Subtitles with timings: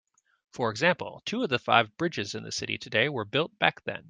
[0.51, 3.99] For example, two of the five bridges in the city today were built back then.